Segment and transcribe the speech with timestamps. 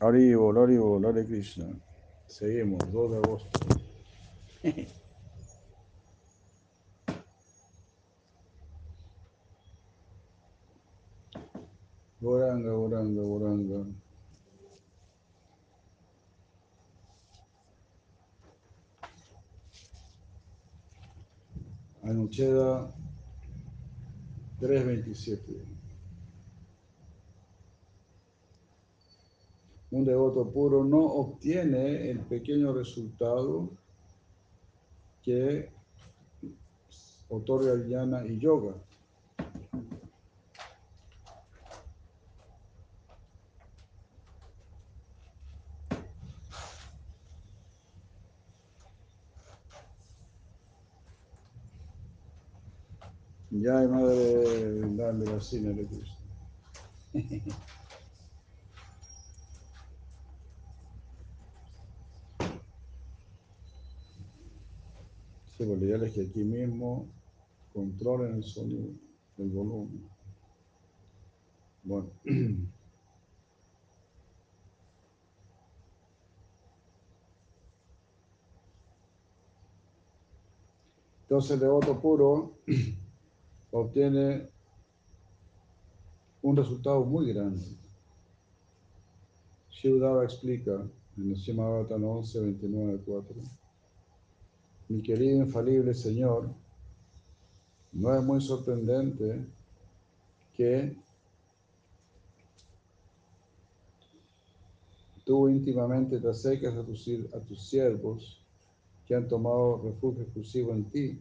[0.00, 1.66] Haribo, Haribo, Hare Krishna.
[2.26, 3.58] Seguimos, 2 de agosto.
[12.20, 13.86] Goranga, Goranga, Goranga.
[22.02, 22.94] Anucheda
[24.60, 25.77] 327.
[29.90, 33.70] Un devoto puro no obtiene el pequeño resultado
[35.22, 35.70] que
[37.28, 38.74] otorga jnana y yoga.
[53.50, 56.18] Ya madre dale la cine le gusta.
[65.58, 67.08] Sí, lo ideal es que aquí mismo
[67.72, 68.90] controlen el sonido,
[69.38, 70.08] el volumen.
[71.82, 72.10] Bueno.
[81.22, 82.52] Entonces el devoto puro
[83.72, 84.48] obtiene
[86.40, 87.66] un resultado muy grande.
[89.70, 93.36] Shivdava explica en el Shimabhatan 11, 29, 4.
[94.88, 96.48] Mi querido infalible Señor,
[97.92, 99.44] no es muy sorprendente
[100.56, 100.96] que
[105.24, 108.40] tú íntimamente te acercas a tus, a tus siervos
[109.06, 111.20] que han tomado refugio exclusivo en ti.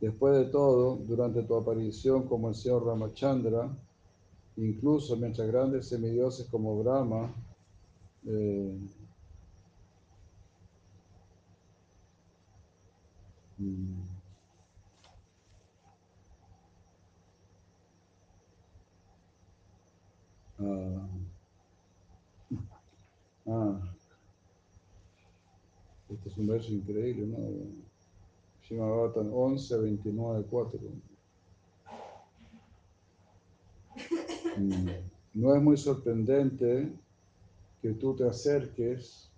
[0.00, 3.68] Después de todo, durante tu aparición como el Señor Ramachandra,
[4.56, 7.34] incluso mientras grandes semidioses como Brahma,
[8.26, 8.78] eh,
[20.58, 21.08] ah,
[23.46, 23.80] ah,
[26.10, 27.38] este es un verso increíble, ¿no?
[28.62, 30.80] Shimabatan 11, 29, 4.
[35.34, 36.92] No es muy sorprendente
[37.82, 39.30] que tú te acerques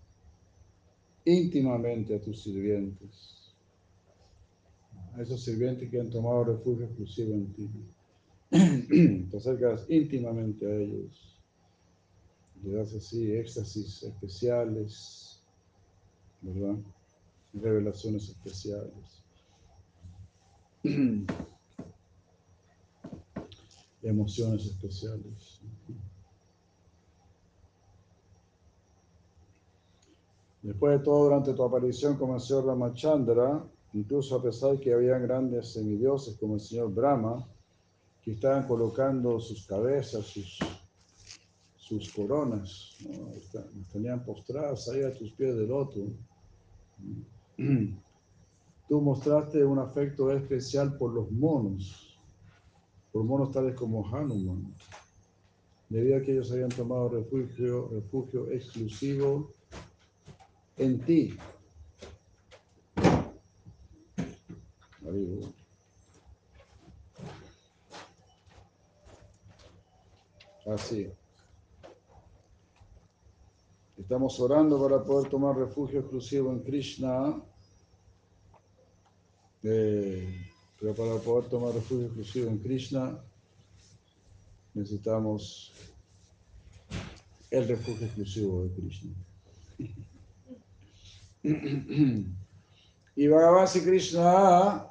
[1.25, 3.38] íntimamente a tus sirvientes,
[5.15, 7.71] a esos sirvientes que han tomado refugio exclusivo en ti.
[9.31, 11.39] Te acercas íntimamente a ellos,
[12.63, 15.43] le das así éxtasis especiales,
[16.41, 16.77] ¿verdad?
[17.55, 19.23] Revelaciones especiales.
[24.03, 25.61] emociones especiales.
[30.63, 33.65] Después de todo, durante tu aparición como el señor Ramachandra,
[33.95, 37.47] incluso a pesar de que había grandes semidioses como el señor Brahma,
[38.23, 43.31] que estaban colocando sus cabezas, sus, coronas, ¿no?
[43.91, 46.07] tenían postradas ahí a tus pies de loto.
[48.89, 52.19] Tú mostraste un afecto especial por los monos,
[53.13, 54.75] por monos tales como Hanuman,
[55.89, 59.51] debido a que ellos habían tomado refugio, refugio exclusivo
[60.77, 61.37] en ti.
[70.75, 71.11] Así.
[73.99, 77.43] Estamos orando para poder tomar refugio exclusivo en Krishna
[79.61, 83.19] pero para poder tomar refugio exclusivo en Krishna,
[84.75, 85.73] necesitamos
[87.51, 89.15] el refugio exclusivo de Krishna.
[93.17, 94.89] Y Bhagavan Krishna,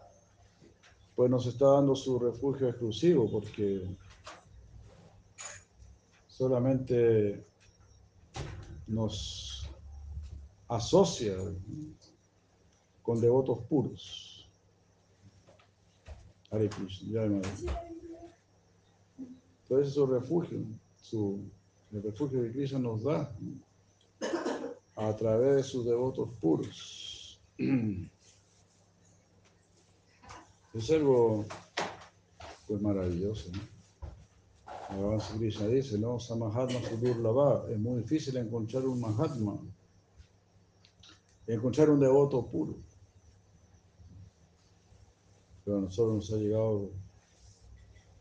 [1.16, 3.87] pues nos está dando su refugio exclusivo porque
[6.37, 7.43] solamente
[8.85, 9.67] nos
[10.67, 11.35] asocia
[13.01, 14.47] con devotos puros.
[16.51, 17.23] Hare Krishna,
[19.63, 20.59] Entonces su refugio,
[21.01, 21.39] su,
[21.91, 23.33] el refugio que Krishna nos da
[24.95, 27.41] a través de sus devotos puros.
[30.73, 31.43] Es algo
[32.67, 33.77] pues maravilloso, ¿no?
[34.89, 36.19] Alabanza Krishna dice, ¿no?
[36.19, 39.59] Samahatma Sudurlava, es muy difícil encontrar un Mahatma,
[41.47, 42.87] encontrar un devoto puro
[45.67, 46.89] pero a nosotros nos ha llegado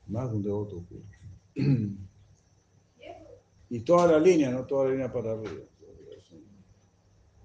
[0.09, 0.83] más de un devoto
[3.71, 5.63] Y toda la línea, no toda la línea para arriba.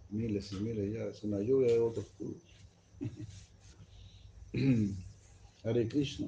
[0.09, 2.41] miles y miles ya, es una lluvia de votos puros.
[5.63, 6.27] Hare Krishna.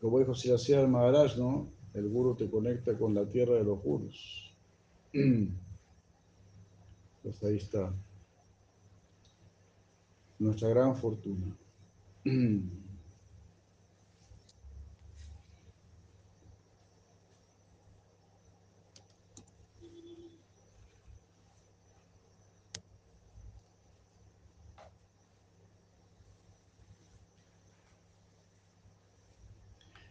[0.00, 1.68] Como dijo Siracía Maharaj, ¿no?
[1.92, 4.54] El guru te conecta con la tierra de los gurus.
[7.22, 7.92] Pues ahí está.
[10.38, 11.54] Nuestra gran fortuna.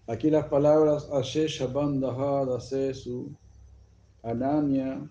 [0.10, 3.32] Aquí las palabras Ashesha Bandaha Dasesu,
[4.24, 5.08] Ananya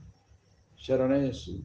[0.77, 1.63] Sharanesu.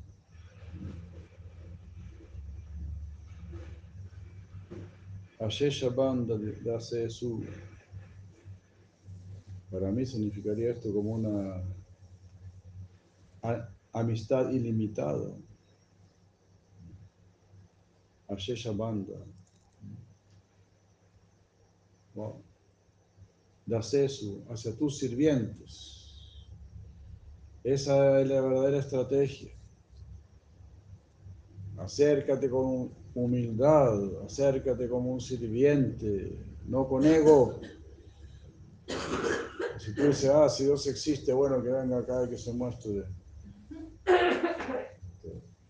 [5.40, 7.44] Ashesha Banda Dasesu.
[9.72, 11.64] Para mí significaría esto como una
[13.94, 15.32] amistad ilimitada.
[18.28, 19.18] Ashesha Banda.
[22.14, 22.53] Wow
[23.66, 26.04] das eso hacia tus sirvientes.
[27.64, 29.52] Esa es la verdadera estrategia.
[31.78, 36.38] Acércate con humildad, acércate como un sirviente,
[36.68, 37.62] no con ego.
[39.80, 43.04] Si tú dices, ah, si Dios existe, bueno, que venga acá y que se muestre.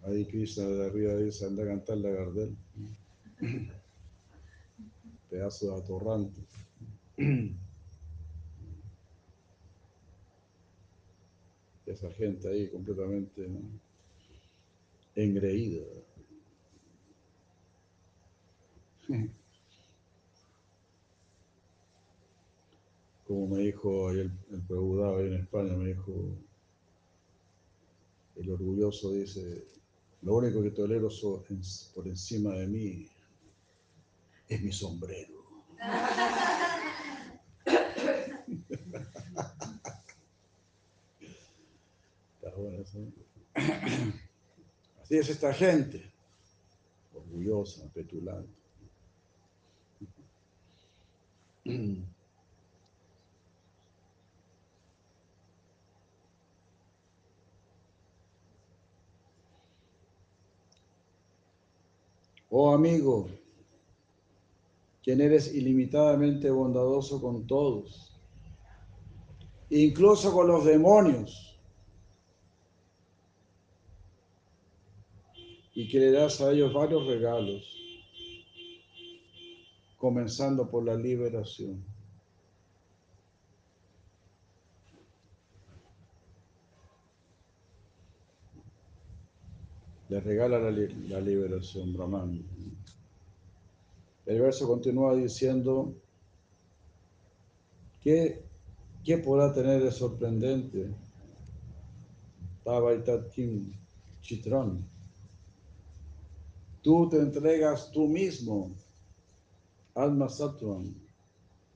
[0.04, 2.58] Ahí Krishna de arriba dice, anda a cantar la Gardel.
[5.30, 6.42] Pedazo de atorrante.
[11.86, 13.48] Esa gente ahí completamente
[15.16, 15.86] engreída.
[23.28, 24.62] Como me dijo el, el
[25.18, 26.14] ahí en España, me dijo,
[28.36, 29.66] el orgulloso dice,
[30.22, 31.10] lo único que tolero
[31.94, 33.08] por encima de mí
[34.48, 35.44] es mi sombrero.
[45.02, 46.12] Así es esta gente,
[47.14, 48.50] orgullosa, petulante.
[62.50, 63.30] Oh amigo,
[65.02, 68.22] quien eres ilimitadamente bondadoso con todos,
[69.70, 71.53] incluso con los demonios
[75.76, 77.64] y que le das a ellos varios regalos,
[79.98, 81.84] comenzando por la liberación.
[90.10, 92.44] Le regala la, liberación, Brahman.
[94.28, 95.92] El verso continúa diciendo,
[98.02, 98.44] ¿qué,
[99.04, 100.94] qué podrá tener de sorprendente?
[103.34, 103.74] Kim
[104.22, 104.93] Chitron
[106.84, 108.70] Tú te entregas tú mismo,
[109.96, 110.94] alma sattvan,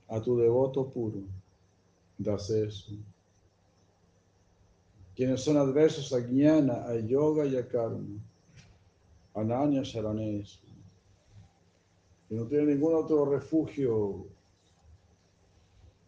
[0.06, 1.22] a tu devoto puro.
[2.18, 2.92] Das eso.
[5.16, 8.20] Quienes son adversos a Jnana, a Yoga y a Karma.
[9.34, 10.60] Ananya Sharanes.
[12.28, 14.26] Que no tiene ningún otro refugio.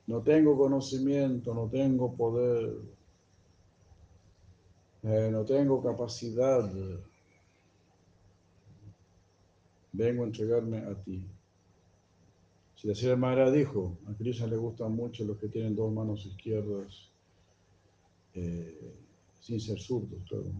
[0.07, 2.76] No tengo conocimiento, no tengo poder.
[5.02, 6.71] Eh, no tengo capacidad
[9.92, 11.25] vengo a entregarme a ti.
[12.76, 16.25] Si la señora Mara dijo, a Krishna le gustan mucho los que tienen dos manos
[16.25, 17.11] izquierdas,
[18.32, 18.94] eh,
[19.38, 20.50] sin ser zurdos, claro.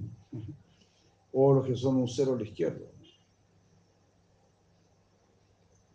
[1.33, 2.87] O los que son un cero a la izquierda.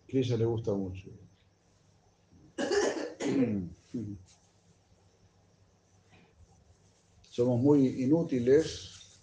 [0.08, 1.10] Krishna le gusta mucho.
[7.30, 9.20] Somos muy inútiles,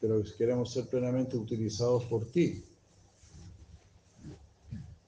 [0.00, 2.64] pero queremos ser plenamente utilizados por ti.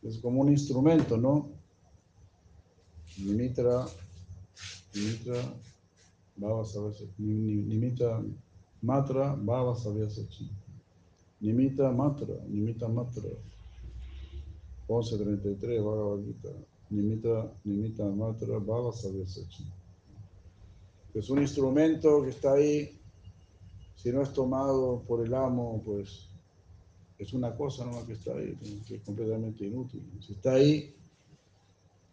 [0.05, 1.49] Es como un instrumento, ¿no?
[3.17, 3.87] Nimitra,
[4.95, 5.41] Nimitra,
[6.37, 6.65] Baba
[7.17, 8.23] Nimitra
[8.83, 10.51] Matra, Baba Sabyasachi.
[11.41, 13.31] Nimita Matra, Nimita Matra.
[14.89, 16.51] 1133, Bhagavad Gita.
[16.91, 19.65] Nimita, Nimita Matra, Baba Sabyasachi.
[21.15, 23.01] Es un instrumento que está ahí.
[23.95, 26.29] Si no es tomado por el amo, pues
[27.19, 28.57] es una cosa nomás que está ahí,
[28.87, 30.03] que es completamente inútil.
[30.21, 30.95] Si está ahí,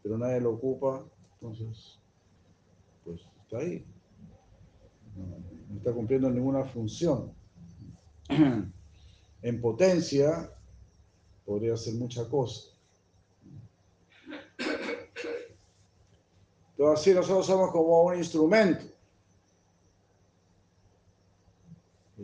[0.04, 1.04] pero nadie lo ocupa,
[1.34, 2.00] entonces,
[3.04, 3.86] pues está ahí.
[5.16, 7.34] No, está cumpliendo ninguna función.
[9.44, 10.52] En potencia
[11.48, 12.70] podría hacer mucha cosa.
[16.72, 18.86] Entonces así nosotros somos como un instrumento.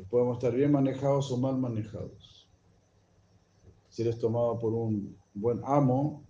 [0.09, 2.36] podemos estar bien manejados o mal manejados.
[3.97, 6.21] Si eres tomado por un buen amo,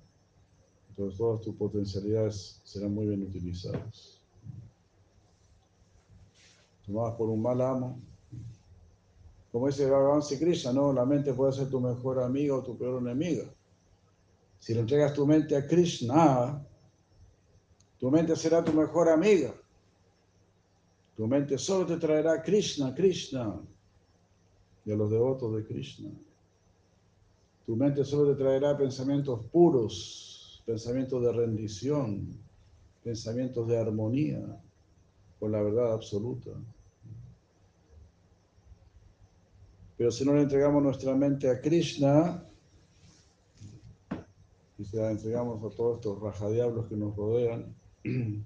[0.88, 4.22] entonces todas tus potencialidades serán muy bien utilizadas.
[6.86, 8.00] Tomadas por un mal amo,
[9.52, 13.02] como dice Bhagavan Krishna, no, la mente puede ser tu mejor amiga o tu peor
[13.02, 13.44] enemiga.
[14.60, 16.66] Si le entregas tu mente a Krishna,
[18.00, 19.54] tu mente será tu mejor amiga.
[21.18, 23.60] Tu mente solo te traerá Krishna, Krishna
[24.86, 26.12] y a los devotos de Krishna.
[27.68, 32.40] Tu mente solo te traerá pensamientos puros, pensamientos de rendición,
[33.04, 34.40] pensamientos de armonía
[35.38, 36.52] con la verdad absoluta.
[39.98, 42.42] Pero si no le entregamos nuestra mente a Krishna,
[44.78, 47.76] y se la entregamos a todos estos rajadiablos que nos rodean,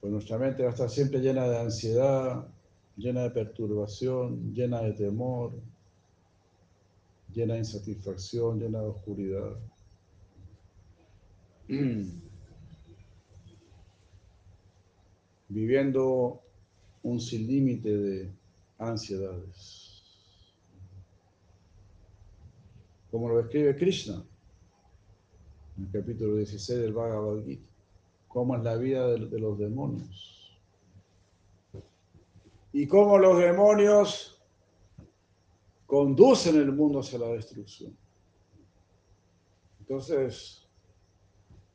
[0.00, 2.48] pues nuestra mente va a estar siempre llena de ansiedad,
[2.96, 5.52] llena de perturbación, llena de temor,
[7.34, 9.56] llena de insatisfacción, llena de oscuridad.
[15.48, 16.42] Viviendo
[17.02, 18.30] un sin límite de
[18.78, 20.02] ansiedades.
[23.10, 24.22] Como lo escribe Krishna
[25.78, 27.68] en el capítulo 16 del Bhagavad Gita
[28.28, 30.56] cómo es la vida de, los demonios.
[32.72, 34.37] Y cómo los demonios
[35.88, 37.96] conducen el mundo hacia la destrucción.
[39.80, 40.68] Entonces,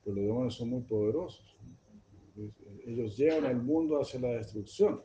[0.03, 1.58] pues los demonios son muy poderosos.
[2.86, 5.01] Ellos llevan el mundo hacia la destrucción.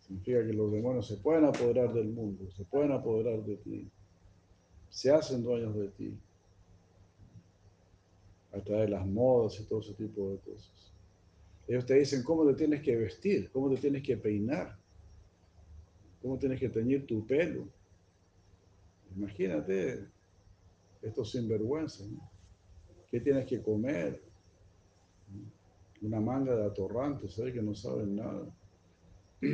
[0.00, 3.88] Significa que los demonios se pueden apoderar del mundo, se pueden apoderar de ti,
[4.90, 6.18] se hacen dueños de ti
[8.52, 10.92] a través de las modas y todo ese tipo de cosas.
[11.68, 14.76] Ellos te dicen cómo te tienes que vestir, cómo te tienes que peinar,
[16.24, 17.68] cómo tienes que teñir tu pelo.
[19.14, 20.06] Imagínate
[21.02, 22.02] esto sinvergüenza.
[22.06, 22.30] ¿no?
[23.10, 24.22] ¿Qué tienes que comer?
[26.00, 27.52] Una manga de atorrantes, ¿sabes?
[27.52, 28.46] Que no saben nada.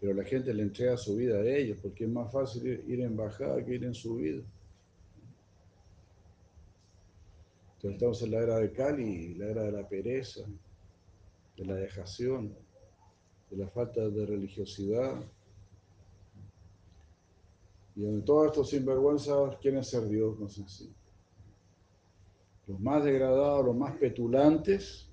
[0.00, 3.16] Pero la gente le entrega su vida a ellos porque es más fácil ir en
[3.16, 4.42] bajada que ir en subida.
[7.84, 10.40] estamos en la era de Cali, la era de la pereza,
[11.56, 12.56] de la dejación,
[13.50, 15.22] de la falta de religiosidad.
[17.96, 20.92] Y donde todos estos sinvergüenzas quieren ser Dios, no sé si.
[22.66, 25.08] Los más degradados, los más petulantes,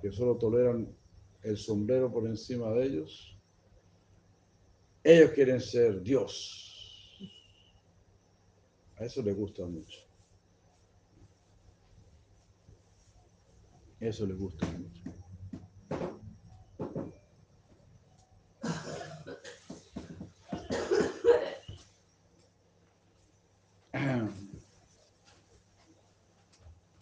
[0.00, 0.88] que solo toleran
[1.42, 3.36] el sombrero por encima de ellos,
[5.04, 6.66] ellos quieren ser Dios.
[8.98, 10.00] A eso les gusta mucho.
[14.00, 15.25] Eso les gusta mucho.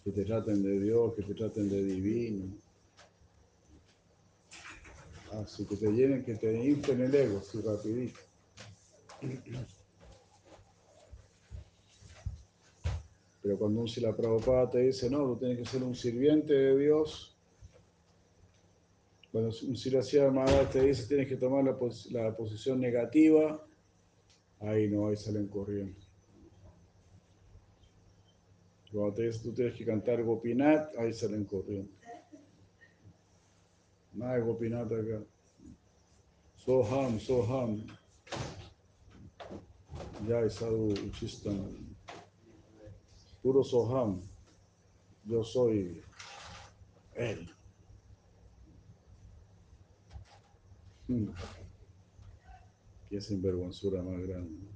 [0.04, 2.44] Que te traten de Dios, que te traten de divino.
[5.32, 8.20] Así que te llenen, que te inflen el ego, así rapidito.
[13.42, 16.78] Pero cuando un Sila Prabhupada te dice, no, tú tienes que ser un sirviente de
[16.78, 17.36] Dios,
[19.32, 21.76] cuando un Sila Maharaj te dice, tienes que tomar la,
[22.10, 23.66] la posición negativa,
[24.60, 26.03] ahí no, ahí salen corriendo.
[28.94, 31.90] Cuando te tú tienes que cantar Gopinat, ahí salen corriendo.
[34.12, 35.20] Nada de Gopinat acá.
[36.56, 37.84] Soham, Soham.
[40.28, 41.94] Ya, Sadhu Uchistan
[43.44, 44.22] puro Soham,
[45.26, 46.02] yo soy
[47.14, 47.46] Él.
[51.06, 51.28] Hmm.
[53.10, 54.73] Qué sinvergüenzura más grande.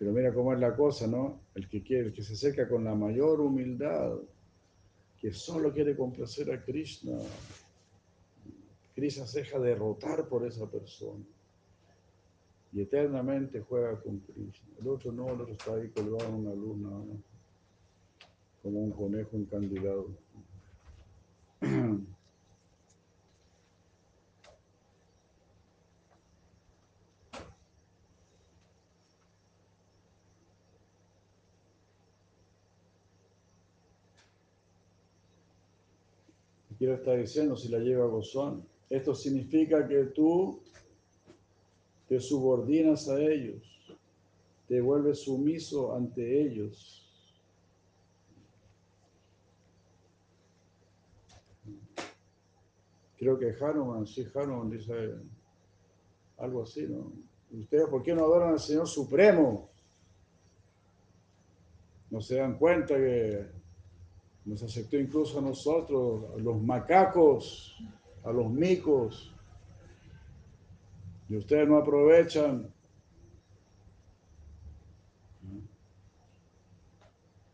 [0.00, 1.42] Pero mira cómo es la cosa, ¿no?
[1.54, 4.16] El que quiere, el que se acerca con la mayor humildad,
[5.20, 7.18] que solo quiere complacer a Krishna,
[8.94, 11.22] Krishna se deja derrotar por esa persona
[12.72, 14.70] y eternamente juega con Krishna.
[14.80, 17.04] El otro no, el otro está ahí colgado en una luz nada
[18.62, 20.08] como un conejo encandilado.
[36.80, 38.66] Y lo está diciendo, si la lleva gozón.
[38.88, 40.60] Esto significa que tú
[42.08, 43.62] te subordinas a ellos,
[44.66, 46.96] te vuelves sumiso ante ellos.
[53.16, 55.14] Creo que Hanuman, sí, Hanuman dice
[56.38, 57.12] algo así, ¿no?
[57.52, 59.68] ¿Ustedes por qué no adoran al Señor Supremo?
[62.08, 63.59] No se dan cuenta que
[64.44, 67.78] nos aceptó incluso a nosotros, a los macacos,
[68.24, 69.34] a los micos.
[71.28, 72.72] Y ustedes no aprovechan.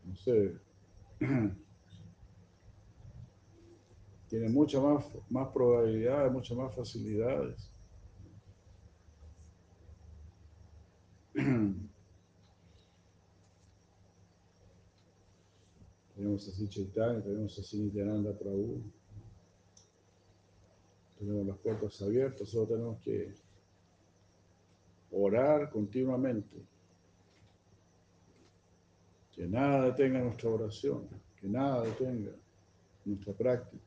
[0.05, 0.57] No sé.
[4.27, 7.71] Tiene muchas más, más probabilidades, muchas más facilidades.
[16.17, 18.81] Tenemos así Chaitanya, tenemos así Nityananda Prabhu.
[21.19, 23.35] Tenemos las puertas abiertas, solo tenemos que
[25.11, 26.57] orar continuamente.
[29.31, 31.07] Que nada detenga nuestra oración,
[31.39, 32.31] que nada detenga
[33.05, 33.85] nuestra práctica,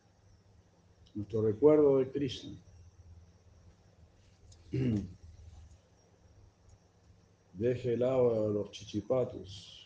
[1.17, 2.57] nuestro recuerdo de Krishna.
[7.55, 9.80] Deje el agua a los chichipatos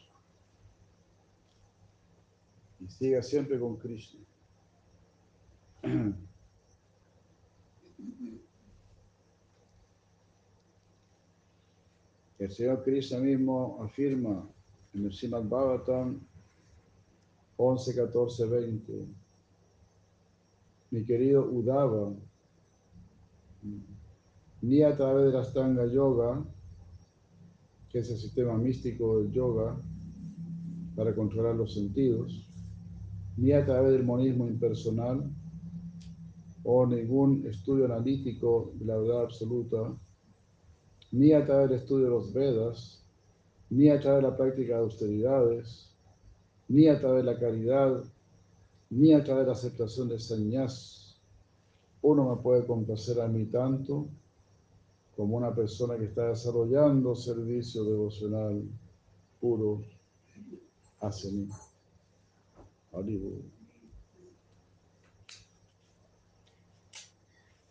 [2.85, 4.21] y siga siempre con Krishna.
[12.38, 14.47] El Señor Krishna mismo afirma
[14.93, 16.21] en el Srimad Bhagavatam
[17.57, 19.07] 11, 14, 20.
[20.91, 22.12] Mi querido Udava,
[24.61, 26.45] ni a través de la Stanga Yoga,
[27.88, 29.76] que es el sistema místico del yoga
[30.97, 32.44] para controlar los sentidos,
[33.36, 35.30] ni a través del monismo impersonal
[36.62, 39.94] o ningún estudio analítico de la verdad absoluta,
[41.12, 43.04] ni a través del estudio de los Vedas,
[43.70, 45.90] ni a través de la práctica de austeridades,
[46.68, 48.04] ni a través de la caridad,
[48.90, 51.20] ni a través de la aceptación de señas,
[52.02, 54.06] uno me puede complacer a mí tanto
[55.16, 58.62] como una persona que está desarrollando servicio devocional
[59.40, 59.82] puro
[61.00, 61.49] hacia mí.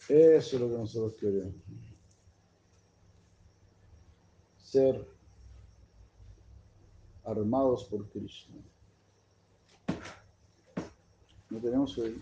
[0.10, 1.56] Eso es lo que nosotros queremos.
[4.58, 5.08] Ser
[7.24, 8.56] armados por Krishna.
[11.50, 12.22] No tenemos el,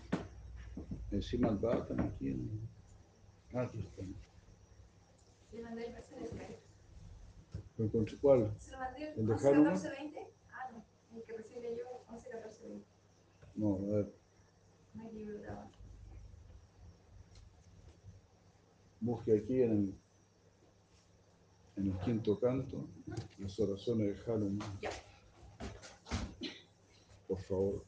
[1.10, 1.58] el Simal
[1.98, 2.38] aquí.
[3.54, 4.02] Aquí está.
[5.52, 6.58] Le mandé el beso de Skype.
[7.78, 8.54] ¿Lo encontré cuál?
[8.58, 9.74] ¿Se lo mandé ¿El de 11, Hanuman?
[9.74, 10.32] 14, 20?
[10.52, 11.16] Ah, no.
[11.16, 12.91] El que recibí yo, 11, 14, 20.
[13.54, 14.12] No, a ver,
[19.00, 19.94] busque aquí en el,
[21.76, 22.88] en el quinto canto
[23.38, 24.58] las oraciones de.
[24.80, 24.90] Ya.
[27.28, 27.84] Por favor.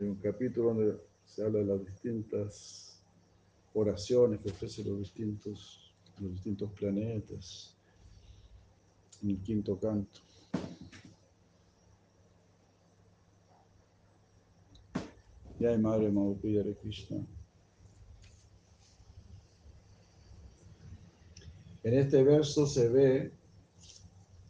[0.00, 1.07] Hay un capítulo donde
[1.38, 3.00] se habla de las distintas
[3.72, 7.76] oraciones que ofrecen los distintos, los distintos planetas
[9.22, 10.18] en el quinto canto.
[15.60, 17.24] Hay Madre Mahaprabhu de Krishna.
[21.84, 23.32] En este verso se ve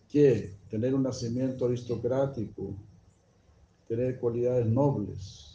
[0.08, 2.74] que tener un nacimiento aristocrático,
[3.86, 5.47] tener cualidades nobles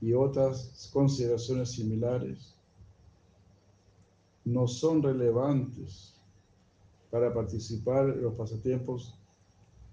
[0.00, 2.54] y otras consideraciones similares
[4.44, 6.14] no son relevantes
[7.10, 9.14] para participar en los pasatiempos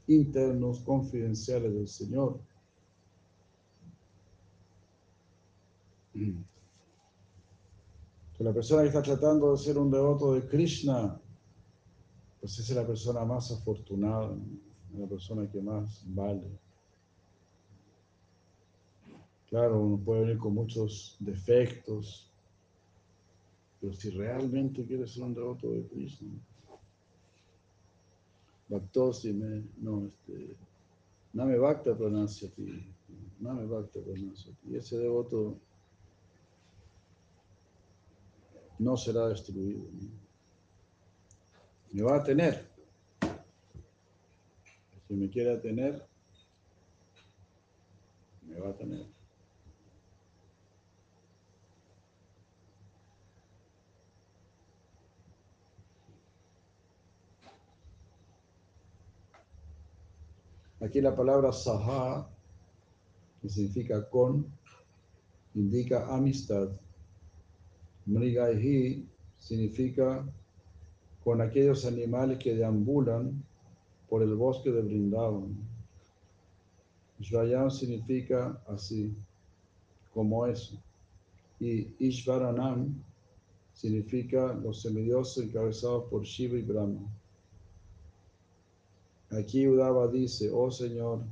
[0.08, 2.39] internos confidenciales del Señor.
[8.39, 11.20] La persona que está tratando de ser un devoto de Krishna,
[12.39, 14.36] pues es la persona más afortunada,
[14.98, 16.67] la persona que más vale.
[19.50, 22.30] Claro, uno puede venir con muchos defectos,
[23.80, 26.30] pero si realmente quiere ser un devoto de Krishna,
[28.70, 30.56] me, no, este,
[31.34, 32.94] Name Bhakta Pranasya-ti,
[33.40, 34.76] Name Bhakta Pranasya-ti.
[34.76, 35.58] Ese devoto
[38.80, 39.84] no será destruido.
[39.84, 40.10] ¿no?
[41.94, 42.68] Me va a tener.
[45.08, 46.06] Si me quiere tener,
[48.46, 49.17] me va a tener.
[60.80, 62.30] Aquí la palabra saha,
[63.42, 64.46] que significa con,
[65.56, 66.70] indica amistad.
[68.06, 69.08] Mrigaihi
[69.40, 70.24] significa
[71.24, 73.44] con aquellos animales que deambulan
[74.08, 75.58] por el bosque de Brindavan.
[77.20, 79.16] Shvayam significa así,
[80.13, 80.80] como eso.
[81.60, 83.04] Y Ishvaranam
[83.74, 87.17] significa los semidioses encabezados por Shiva y Brahma.
[89.32, 91.24] Aquí Udava dice, oh Señor,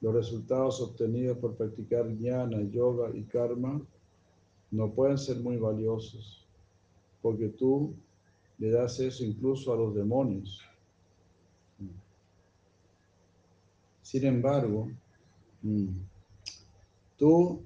[0.00, 3.80] los resultados obtenidos por practicar jnana, yoga y karma
[4.70, 6.46] no pueden ser muy valiosos,
[7.22, 7.94] porque tú
[8.58, 10.60] le das eso incluso a los demonios.
[14.02, 14.90] Sin embargo,
[15.62, 15.88] mm,
[17.16, 17.62] tú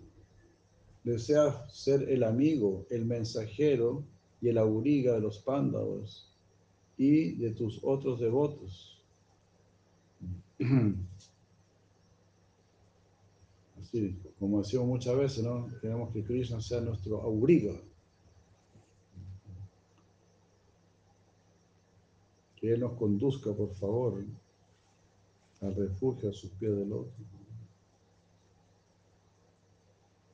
[1.03, 4.05] deseas ser el amigo, el mensajero
[4.41, 6.33] y el auriga de los pándavos
[6.97, 8.98] y de tus otros devotos.
[13.81, 15.69] Así, como decimos muchas veces, ¿no?
[15.81, 17.75] Queremos que Krishna sea nuestro auriga.
[22.57, 24.25] Que Él nos conduzca, por favor,
[25.61, 27.13] al refugio a sus pies del otro.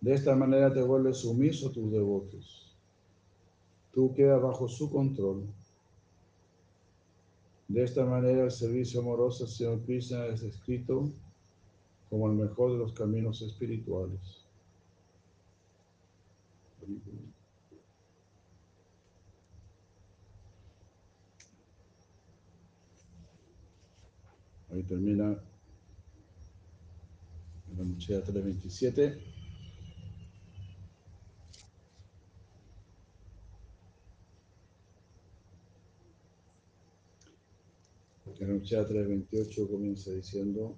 [0.00, 2.76] De esta manera te vuelves sumiso a tus devotos.
[3.92, 5.46] Tú quedas bajo su control.
[7.68, 11.10] De esta manera el servicio amoroso al Señor Krishna es escrito
[12.10, 14.44] como el mejor de los caminos espirituales.
[24.70, 25.38] Ahí termina
[27.76, 29.33] la Muchea 327.
[38.46, 40.76] La Muchea 328 comienza diciendo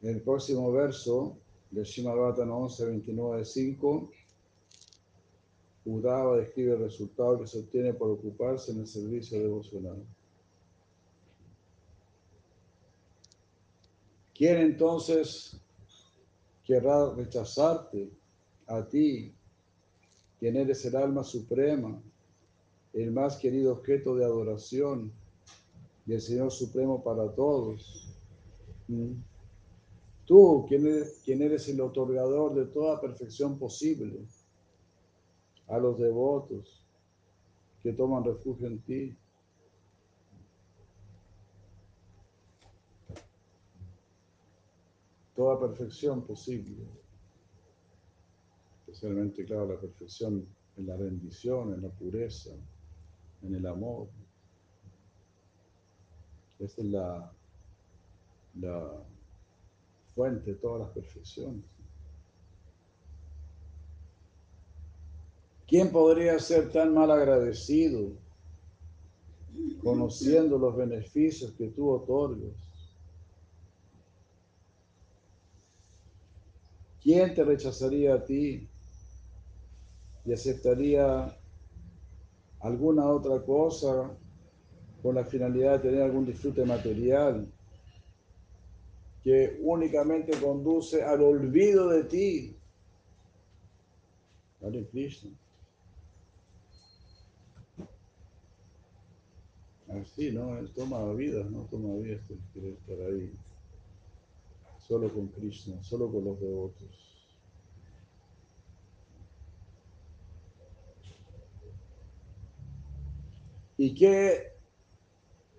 [0.00, 1.36] En el próximo verso
[1.72, 4.10] del Shimabhatan 11, 29, 5,
[5.86, 10.04] Udava describe el resultado que se obtiene por ocuparse en el servicio devocional.
[14.32, 15.60] ¿Quién entonces
[16.62, 18.12] querrá rechazarte
[18.68, 19.34] a ti,
[20.38, 22.00] quien eres el alma suprema,
[22.96, 25.12] el más querido objeto de adoración
[26.06, 28.16] y el Señor Supremo para todos?
[28.88, 29.12] ¿Mm?
[30.24, 34.26] Tú, quien eres, el otorgador de toda perfección posible
[35.68, 36.84] a los devotos
[37.82, 39.16] que toman refugio en ti.
[45.36, 46.88] Toda perfección posible.
[48.80, 50.44] Especialmente, claro, la perfección
[50.76, 52.50] en la rendición, en la pureza,
[53.42, 54.08] en el amor.
[56.58, 57.32] Esta es la,
[58.60, 59.04] la
[60.14, 61.64] fuente de todas las perfecciones.
[65.66, 68.12] ¿Quién podría ser tan mal agradecido
[69.82, 72.54] conociendo los beneficios que tú otorgas?
[77.02, 78.68] ¿Quién te rechazaría a ti
[80.24, 81.36] y aceptaría
[82.66, 84.10] alguna otra cosa
[85.02, 87.46] con la finalidad de tener algún disfrute material?
[89.26, 92.56] que únicamente conduce al olvido de ti.
[94.62, 95.32] Hare Krishna.
[99.88, 100.56] Así, ¿no?
[100.56, 102.20] Él toma vida, no toma vida,
[102.52, 103.32] quiere estar ahí.
[104.78, 107.15] Solo con Krishna, solo con los devotos.
[113.78, 114.52] ¿Y qué,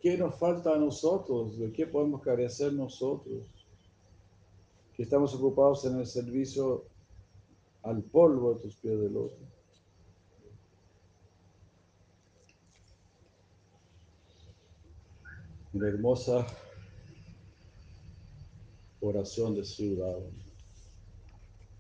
[0.01, 1.57] qué nos falta a nosotros?
[1.57, 3.43] ¿De qué podemos carecer nosotros?
[4.97, 6.85] que estamos ocupados en el servicio
[7.83, 9.37] al polvo de tus pies del otro.
[15.71, 16.47] Una hermosa
[18.99, 20.17] oración de ciudad.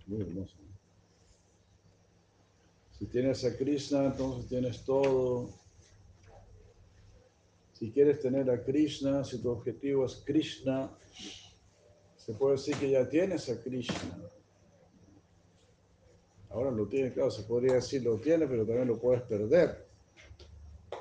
[0.05, 0.53] Muy hermosa.
[2.99, 5.49] Si tienes a Krishna, entonces tienes todo.
[7.77, 10.89] Si quieres tener a Krishna, si tu objetivo es Krishna,
[12.15, 14.17] se puede decir que ya tienes a Krishna.
[16.49, 19.85] Ahora lo tienes, claro, se podría decir lo tienes, pero también lo puedes perder,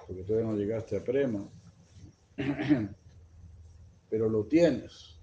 [0.07, 1.49] porque todavía no llegaste a Prema.
[4.11, 5.19] Pero lo tienes.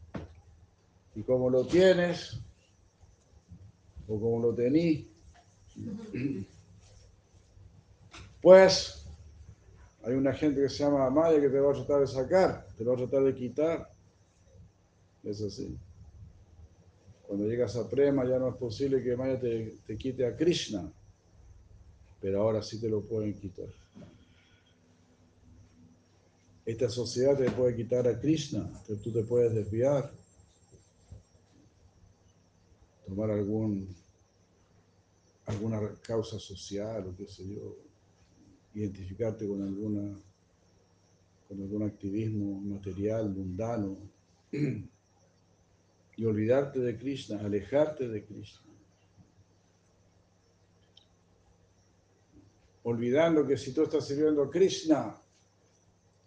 [1.14, 2.40] Y como lo tienes,
[4.08, 5.08] o como lo tení,
[8.42, 9.03] pues
[10.04, 12.84] hay una gente que se llama Maya que te va a tratar de sacar, te
[12.84, 13.90] va a tratar de quitar.
[15.24, 15.78] Es así.
[17.26, 20.92] Cuando llegas a Prema ya no es posible que Maya te, te quite a Krishna,
[22.22, 23.68] pero ahora sí te lo pueden quitar.
[26.66, 30.12] Esta sociedad te puede quitar a Krishna, tú te puedes desviar,
[33.06, 33.88] tomar algún,
[35.46, 37.76] alguna causa social o qué sé yo,
[38.74, 40.16] identificarte con alguna
[41.48, 43.98] con algún activismo material, mundano,
[46.18, 48.62] y olvidarte de Krishna, alejarte de Krishna.
[52.84, 55.16] Olvidando que si tú estás sirviendo a Krishna,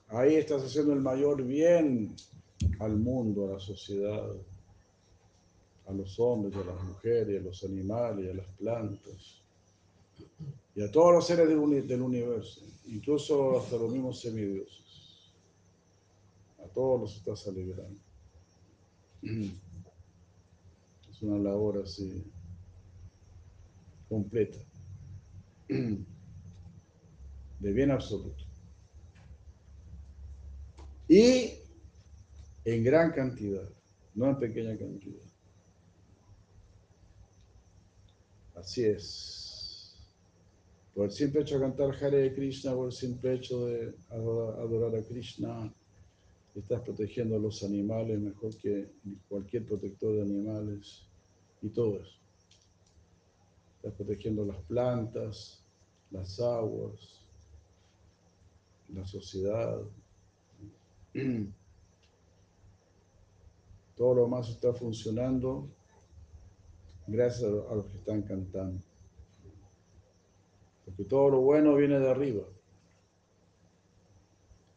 [0.09, 2.15] ahí estás haciendo el mayor bien
[2.79, 4.31] al mundo, a la sociedad,
[5.87, 9.43] a los hombres, a las mujeres, a los animales, a las plantas
[10.77, 15.33] y a todos los seres del, universo, incluso hasta los mismos semidioses.
[16.63, 17.99] A todos los estás alegrando.
[21.11, 22.31] Es una labor así
[24.07, 24.59] completa,
[25.69, 26.03] de
[27.73, 28.45] bien absoluto.
[31.09, 31.55] Y
[32.67, 33.67] en gran cantidad,
[34.15, 35.25] no en pequeña cantidad.
[38.55, 39.46] Así es.
[40.97, 45.03] Por el simple hecho de cantar Hare Krishna, por el simple hecho de adorar, a
[45.03, 45.71] Krishna,
[46.55, 48.91] estás protegiendo a los animales mejor que
[49.29, 51.07] cualquier protector de animales
[51.61, 52.19] y todo eso.
[53.77, 55.63] Estás protegiendo las plantas,
[56.11, 57.21] las aguas,
[58.89, 59.83] la sociedad.
[63.97, 65.69] Todo lo más está funcionando
[67.07, 68.96] gracias a los que están cantando.
[70.97, 72.45] Porque todo lo bueno viene de arriba.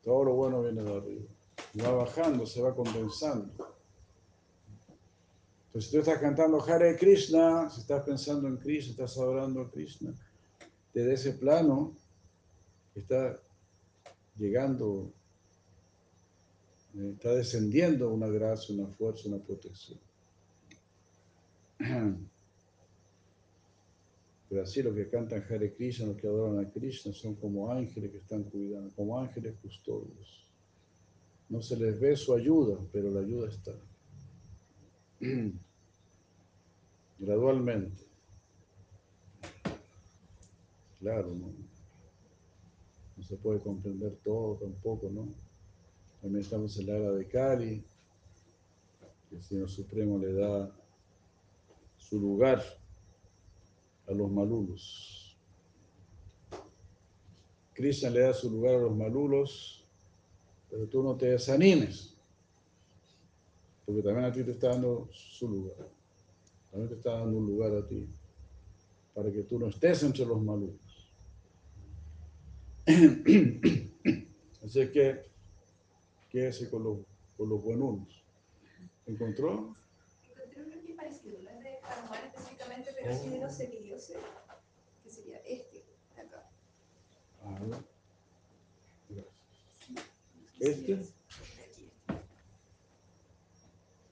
[0.04, 1.26] Todo lo bueno viene de arriba.
[1.82, 3.54] Va bajando, se va condensando.
[5.68, 9.70] Entonces, si tú estás cantando Hare Krishna, si estás pensando en Krishna, estás adorando a
[9.70, 10.14] Krishna,
[10.94, 11.96] desde ese plano
[12.96, 13.40] está
[14.36, 15.14] llegando,
[17.14, 20.00] está descendiendo una gracia, una fuerza, una protección.
[24.50, 28.12] Pero así los que cantan Hare Krishna, los que adoran a Krishna, son como ángeles
[28.12, 30.50] que están cuidando, como ángeles custodios.
[31.50, 33.74] No se les ve su ayuda, pero la ayuda está.
[37.20, 38.04] Gradualmente.
[41.00, 41.54] Claro, ¿no?
[43.24, 45.28] Se puede comprender todo tampoco, ¿no?
[46.22, 47.84] También estamos en la era de Kali,
[49.30, 50.72] que el Señor Supremo le da
[51.98, 52.64] su lugar
[54.10, 55.38] a los malulos.
[57.74, 59.86] Krishna le da su lugar a los malulos,
[60.70, 62.18] pero tú no te desanimes,
[63.86, 65.88] porque también a ti te está dando su lugar.
[66.72, 68.10] También te está dando un lugar a ti,
[69.14, 71.12] para que tú no estés entre los malulos.
[74.66, 75.24] Así que,
[76.30, 76.98] quédese con los,
[77.38, 78.00] con los buenos.
[79.06, 79.76] ¿Encontró?
[83.02, 83.54] pero sí de los
[84.00, 85.86] sería este.
[90.60, 91.00] Este.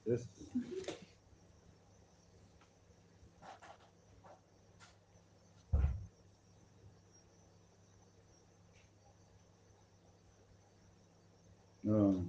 [0.06, 0.47] Este.
[11.84, 12.26] No.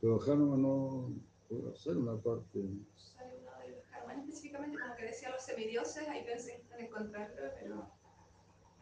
[0.00, 1.12] Pero Hanuman no
[1.48, 2.60] puede hacer una parte
[4.48, 7.90] específicamente como que decía los semidioses, ahí pensé en encontrarlo, pero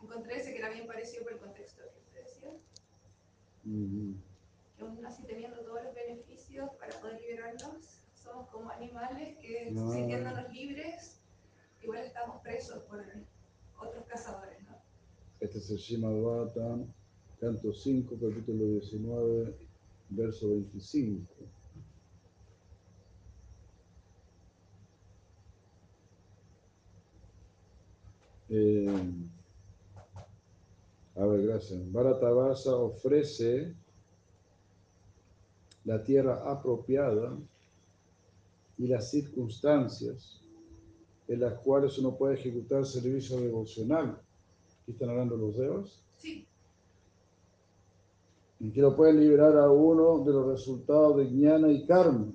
[0.03, 2.51] encontré ese que era bien parecido por el contexto que usted decía.
[4.77, 9.93] Que aún así teniendo todos los beneficios para poder liberarnos, somos como animales que no.
[9.93, 11.21] sintiéndonos libres,
[11.83, 13.05] igual estamos presos por
[13.79, 14.63] otros cazadores.
[14.65, 14.77] ¿no?
[15.41, 16.53] Este es el Shimad
[17.41, 19.55] canto 5, capítulo 19,
[20.11, 21.27] verso 25.
[28.49, 28.87] Eh,
[31.17, 31.93] a ver, gracias.
[31.93, 33.75] Bharatavasa ofrece
[35.85, 37.37] la tierra apropiada
[38.77, 40.43] y las circunstancias
[41.29, 44.21] en las cuales uno puede ejecutar servicio devocional.
[44.83, 46.03] ¿Aquí están hablando los dedos?
[46.19, 46.47] Sí.
[48.61, 52.33] Y que lo pueden liberar a uno de los resultados de jnana y karma.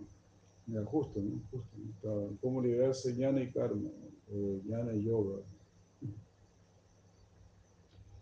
[0.67, 1.41] Mira, justo, ¿no?
[1.51, 3.89] Justo, ¿Cómo liberarse jnana y karma?
[4.31, 5.39] O jnana y yoga.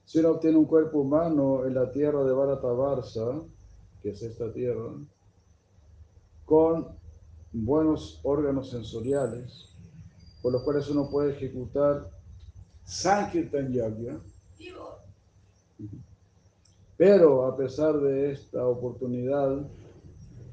[0.09, 3.43] Si uno obtiene un cuerpo humano en la tierra de Baratabarsa,
[4.01, 4.89] que es esta tierra,
[6.45, 6.87] con
[7.53, 9.69] buenos órganos sensoriales,
[10.41, 12.09] por los cuales uno puede ejecutar
[12.85, 14.19] Sankirtan Yagya,
[16.97, 19.61] pero a pesar de esta oportunidad,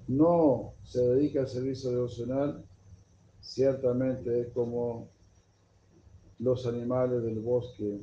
[0.06, 2.62] no se dedica al servicio devocional,
[3.40, 5.08] ciertamente es como
[6.40, 8.02] los animales del bosque,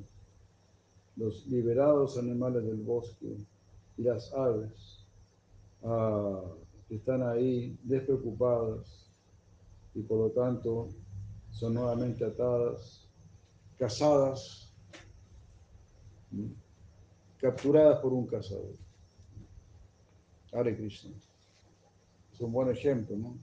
[1.16, 3.38] los liberados animales del bosque
[3.98, 5.06] y las aves
[5.84, 6.42] ah,
[6.88, 9.12] que están ahí despreocupadas
[9.94, 10.90] y por lo tanto
[11.52, 13.08] son nuevamente atadas,
[13.78, 14.74] cazadas,
[17.38, 18.74] capturadas por un cazador.
[20.52, 21.12] Hare Krishna.
[22.32, 23.38] Es un buen ejemplo, ¿no?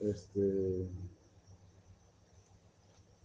[0.00, 0.88] Este,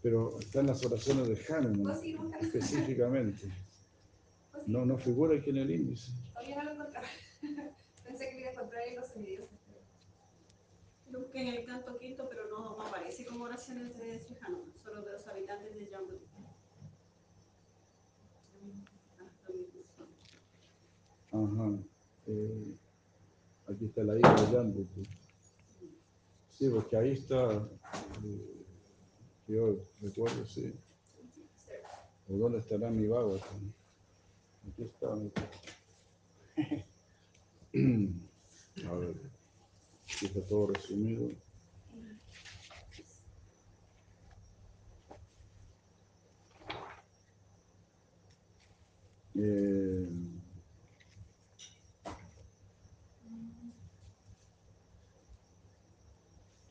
[0.01, 1.99] pero están las oraciones de Hanuman
[2.39, 3.51] específicamente.
[4.65, 6.12] No, no figura aquí en el índice.
[6.33, 7.07] Todavía no lo encontraba.
[8.03, 9.47] Pensé que iba a encontrar en los medios.
[11.12, 14.73] Lo busqué en el canto quinto, pero no, no aparece como oraciones de Sri Hanuman,
[14.83, 16.15] solo de los habitantes de Jambu.
[21.31, 21.77] Ajá.
[22.27, 22.75] Eh,
[23.67, 24.88] aquí está la isla de Jambu.
[26.49, 27.69] Sí, porque ahí está,
[28.25, 28.57] eh,
[29.47, 30.73] yo recuerdo, sí.
[32.29, 33.39] ¿O dónde estará mi vago?
[34.67, 35.07] Aquí está.
[38.88, 39.15] A ver,
[40.05, 41.29] aquí está todo resumido.
[49.36, 50.07] Eh,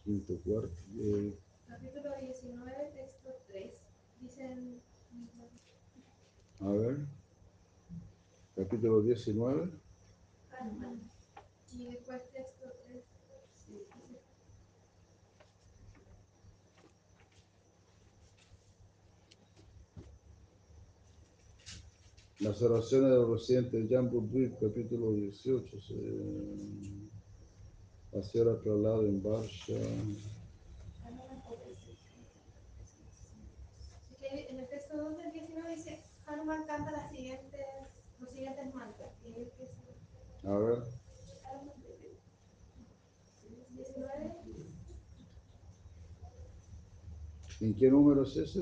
[0.04, 0.70] quinto cuarto.
[0.98, 1.32] Eh,
[1.68, 2.32] Capítulo 19, texto 3.
[2.56, 2.65] Dicen.
[6.61, 6.99] A ver.
[8.55, 9.70] Capítulo 19.
[10.59, 11.01] Hanuman.
[11.72, 13.05] Y después texto 3.
[22.40, 25.81] Las oraciones de los residentes de Jambu Dvip, capítulo 18.
[25.81, 25.94] Se...
[28.12, 29.75] La señora Pralada en Barsha.
[34.20, 37.61] Que En el texto 2 del 19 dice, Hanuman canta las siguientes,
[38.20, 39.11] los siguientes mantras.
[39.25, 40.79] Y el que se- A ver.
[41.44, 41.75] Hanuman
[43.75, 44.33] 19,
[47.62, 48.61] ¿En qué número es ese?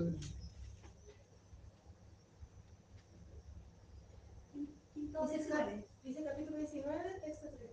[4.55, 5.69] dice, cap-
[6.05, 7.71] dice capítulo 19, texto 3.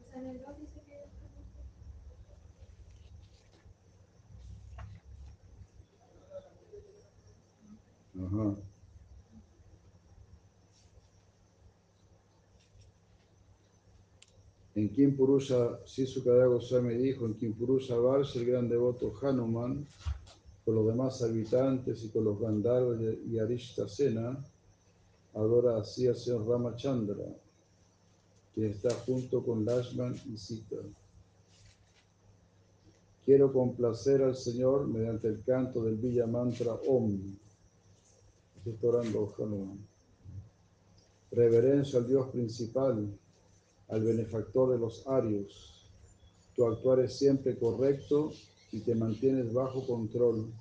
[0.00, 1.04] O sea, en el 2 dice que...
[8.18, 8.56] Ajá.
[14.84, 19.86] En Kimpurusha, Sisukada Goswami dijo, en Kimpurusha Varsha, el gran devoto Hanuman,
[20.62, 24.44] con los demás habitantes y con los Gandharvas y Arishtasena,
[25.32, 27.24] adora así al señor Ramachandra,
[28.54, 30.76] quien está junto con Lashman y Sita.
[33.24, 37.20] Quiero complacer al Señor mediante el canto del Villa Mantra Om.
[38.66, 39.78] Está orando Hanuman.
[41.30, 43.08] Reverencia al Dios principal,
[43.88, 45.90] al benefactor de los arios.
[46.56, 48.30] Tu actuar es siempre correcto
[48.72, 50.52] y te mantienes bajo control.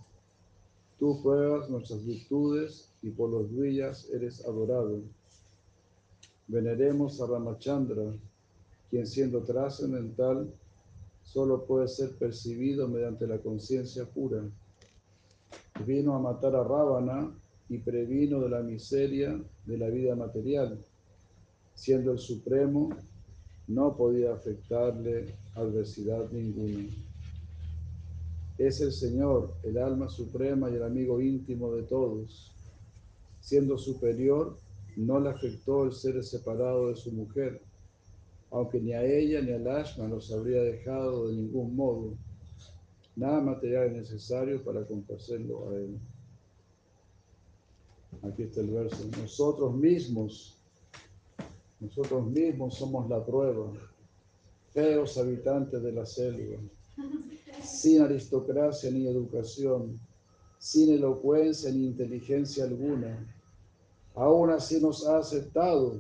[1.00, 5.02] Tú pruebas nuestras virtudes y por los villas eres adorado.
[6.48, 8.14] Veneremos a Ramachandra,
[8.90, 10.54] quien siendo trascendental
[11.24, 14.44] solo puede ser percibido mediante la conciencia pura.
[15.86, 17.34] Vino a matar a Rábana
[17.70, 20.80] y previno de la miseria de la vida material.
[21.74, 22.90] Siendo el Supremo,
[23.68, 26.90] no podía afectarle adversidad ninguna.
[28.58, 32.52] Es el Señor, el alma suprema y el amigo íntimo de todos.
[33.40, 34.58] Siendo superior,
[34.96, 37.62] no le afectó el ser separado de su mujer,
[38.52, 42.14] aunque ni a ella ni a Lashman los habría dejado de ningún modo.
[43.16, 46.00] Nada material es necesario para complacerlo a él.
[48.24, 49.04] Aquí está el verso.
[49.20, 50.58] Nosotros mismos,
[51.84, 53.72] nosotros mismos somos la prueba,
[54.72, 56.58] feos habitantes de la selva,
[57.62, 60.00] sin aristocracia ni educación,
[60.58, 63.28] sin elocuencia ni inteligencia alguna.
[64.16, 66.00] Aún así nos ha aceptado.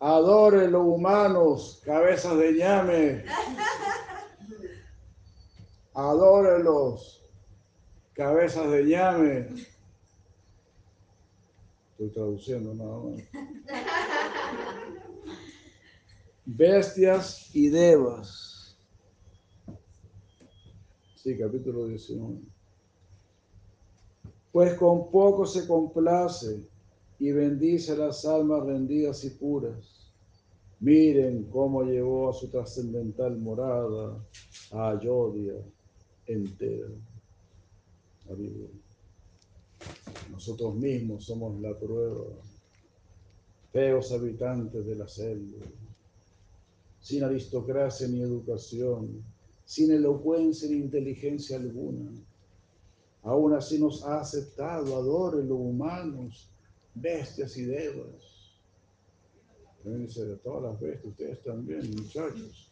[0.00, 3.24] Adórenlo, humanos, cabezas de ñame.
[5.94, 7.22] Adórenlos,
[8.12, 9.48] cabezas de ñame.
[11.92, 14.11] Estoy traduciendo nada más.
[16.44, 18.76] Bestias y devas.
[21.14, 22.40] Sí, capítulo 19.
[24.50, 26.68] Pues con poco se complace
[27.20, 30.10] y bendice las almas rendidas y puras.
[30.80, 34.18] Miren cómo llevó a su trascendental morada
[34.72, 35.54] a Ayodia
[36.26, 36.88] entera.
[40.28, 42.24] Nosotros mismos somos la prueba,
[43.72, 45.66] feos habitantes de la selva,
[47.02, 49.22] sin aristocracia ni educación,
[49.64, 52.10] sin elocuencia ni inteligencia alguna.
[53.22, 54.96] Aún así nos ha aceptado,
[55.42, 56.48] los humanos,
[56.94, 58.56] bestias y devas.
[59.82, 62.70] También de todas las bestias, ustedes también, muchachos.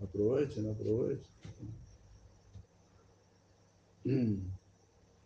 [0.00, 1.30] Aprovechen, aprovechen.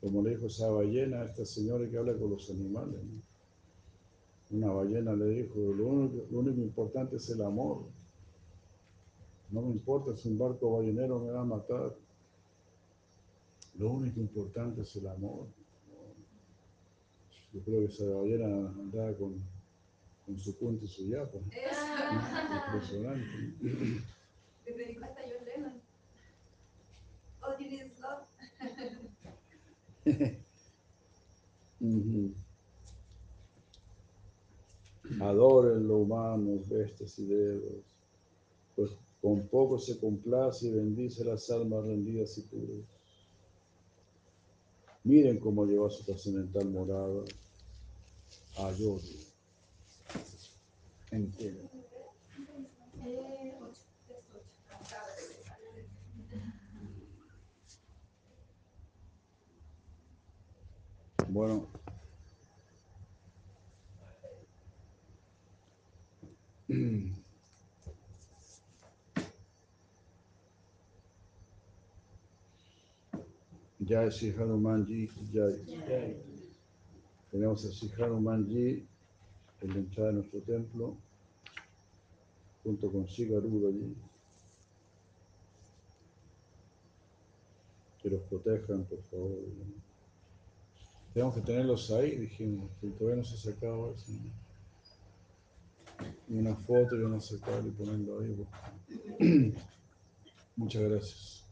[0.01, 3.01] Como le dijo esa ballena a esta señora que habla con los animales.
[4.51, 7.85] Una ballena le dijo, lo único, lo único importante es el amor.
[9.55, 11.95] No me importa si un barco ballenero me va a matar.
[13.79, 15.47] Lo único importante es el amor.
[17.53, 19.41] Yo creo que esa ballena andaba con,
[20.27, 21.39] con su punto y su yapa.
[22.67, 23.55] Impresionante.
[24.67, 25.81] Le dedicó hasta John Lennon.
[27.41, 28.27] All you need is love.
[35.21, 37.85] Adoren lo humano, bestias y dedos,
[38.75, 38.91] pues
[39.25, 42.77] con poco se complace y bendice las almas rendidas y puras.
[45.03, 47.25] Miren cómo lleva su trascendental morada
[48.59, 49.25] a Yodi
[51.11, 51.71] entera.
[61.31, 61.67] Bueno.
[73.87, 76.17] Jai Sri Hanumanji, Jai.
[77.31, 78.87] Tenemos a Sri Hanumanji
[79.61, 80.97] en la entrada de nuestro templo,
[82.63, 83.95] junto con Sigaruda allí.
[88.03, 89.39] Que los protejan, por favor.
[91.13, 94.13] Tenemos que tenerlos ahí, dijimos, que todavía no se ha sacado eso.
[96.29, 99.55] Una foto y una sacar y ponerlo ahí.
[100.57, 101.44] Muchas gracias.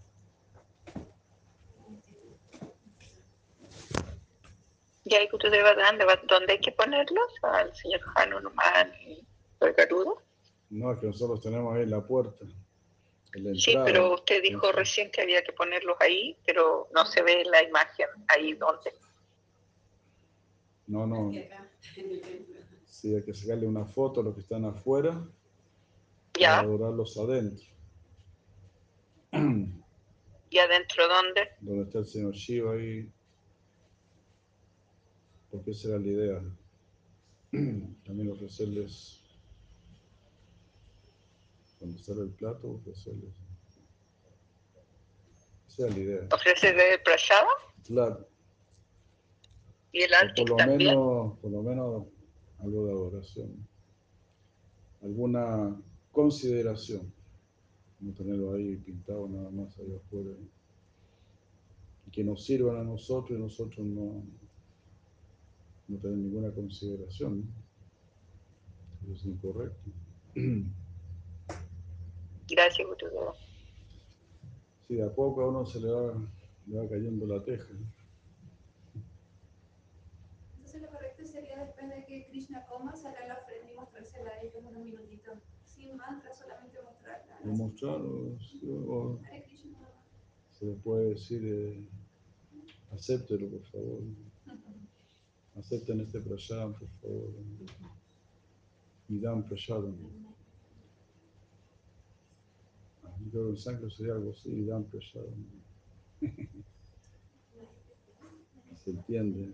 [5.13, 5.29] ¿Y hay
[6.27, 7.35] dónde hay que ponerlos?
[7.43, 9.23] ¿Al señor Hanuman y
[9.61, 10.23] el Garudo?
[10.71, 12.47] No, es que nosotros tenemos ahí la puerta.
[13.55, 17.63] sí, pero usted dijo recién que había que ponerlos ahí, pero no se ve la
[17.63, 18.95] imagen ahí donde.
[20.87, 21.31] No, no.
[22.87, 25.21] Sí, hay que sacarle una foto a los que están afuera
[26.39, 26.51] ¿Ya?
[26.51, 27.67] para adorarlos adentro.
[30.51, 31.51] ¿Y adentro dónde?
[31.61, 33.11] Donde está el señor Shiva ahí.
[35.53, 36.43] Porque esa era la idea.
[38.05, 39.21] También ofrecerles,
[41.79, 43.35] cuando sale el plato, ofrecerles.
[45.69, 46.29] Esa era la idea.
[46.33, 47.49] ¿Ofrecerle el prasada?
[47.85, 48.27] Claro.
[49.93, 50.79] ¿Y el alto por lo también?
[50.79, 52.07] Menos, por lo menos
[52.61, 53.69] algo de adoración.
[55.03, 55.77] Alguna
[56.13, 57.13] consideración.
[58.01, 60.31] No tenerlo ahí pintado nada más allá afuera.
[62.07, 64.23] Y que nos sirvan a nosotros y nosotros no,
[65.93, 67.45] no tener ninguna consideración.
[69.03, 69.91] Eso es incorrecto.
[72.49, 73.35] Gracias, Gurudeva.
[74.87, 76.15] Sí, de a poco a uno se le va,
[76.67, 77.69] le va cayendo la teja.
[80.57, 84.41] Entonces lo correcto sería después de que Krishna coma, sacar la ofrenda y mostrársela a
[84.41, 85.39] ellos unos minutitos.
[85.65, 87.39] Sin mantra, solamente mostrarla.
[87.45, 88.39] O mostrarlo,
[88.89, 89.21] o,
[90.53, 91.85] se le puede decir, eh,
[92.93, 94.03] acéptelo por favor.
[95.57, 97.31] Acepten este prashadam, por favor.
[99.09, 99.97] Y dan prashadam.
[103.25, 105.47] Yo creo que en sangre sería algo así, y dan prashadam.
[108.77, 109.53] Se entiende.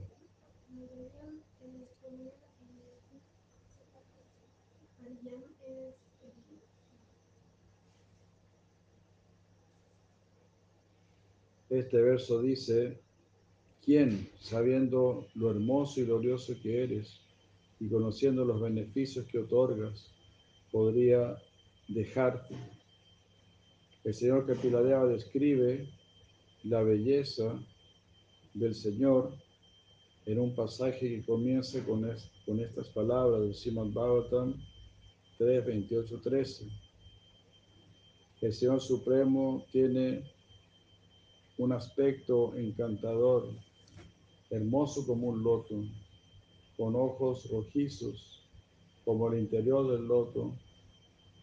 [11.68, 12.98] Este verso dice,
[13.88, 17.22] ¿quién, sabiendo lo hermoso y glorioso que eres
[17.80, 20.12] y conociendo los beneficios que otorgas,
[20.70, 21.38] podría
[21.88, 22.54] dejarte?
[24.04, 25.88] El Señor Capiladeava describe
[26.64, 27.58] la belleza
[28.52, 29.32] del Señor
[30.26, 32.06] en un pasaje que comienza con,
[32.44, 34.54] con estas palabras del Simon Bhagavatam
[35.38, 36.68] 3, 28, 13.
[38.42, 40.24] El Señor Supremo tiene
[41.56, 43.48] un aspecto encantador,
[44.50, 45.82] hermoso como un loto,
[46.76, 48.46] con ojos rojizos
[49.04, 50.54] como el interior del loto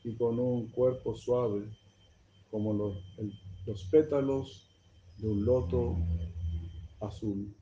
[0.03, 1.67] y con un cuerpo suave
[2.51, 2.97] como los,
[3.65, 4.69] los pétalos
[5.17, 5.97] de un loto
[6.99, 7.53] azul.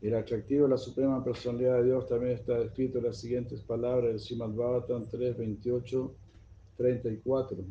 [0.00, 4.10] El atractivo de la Suprema Personalidad de Dios también está escrito en las siguientes palabras
[4.10, 6.14] del Srimad Bhagavatam 3, 28,
[6.76, 7.64] 34.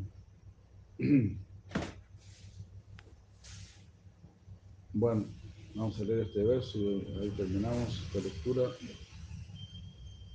[4.99, 5.27] Bueno,
[5.75, 8.63] vamos a leer este verso y ahí terminamos esta lectura.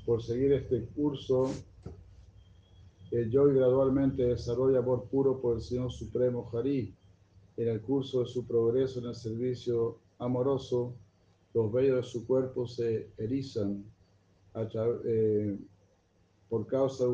[0.06, 1.50] Por seguir este curso,
[3.10, 6.94] el yogi gradualmente desarrolla amor puro por el Señor Supremo Hari.
[7.56, 10.94] En el curso de su progreso en el servicio amoroso,
[11.54, 13.84] los vellos de su cuerpo se erizan
[15.04, 15.58] eh,
[16.48, 17.06] por causa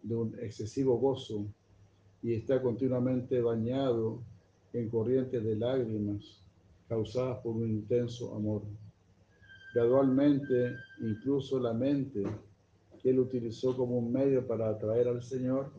[0.00, 1.44] de un, excesivo gozo
[2.22, 4.20] y está continuamente bañado
[4.72, 6.43] en corrientes de lágrimas
[6.88, 8.62] causadas por un intenso amor.
[9.74, 12.22] Gradualmente, incluso la mente
[13.02, 15.70] que él utilizó como un medio para atraer al Señor,